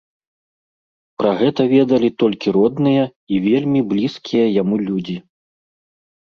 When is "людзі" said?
4.89-5.17